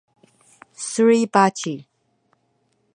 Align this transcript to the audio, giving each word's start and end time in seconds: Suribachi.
Suribachi. 0.87 1.73